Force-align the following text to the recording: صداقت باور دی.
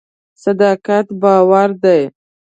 صداقت 0.43 1.07
باور 1.21 1.69
دی. 1.83 2.01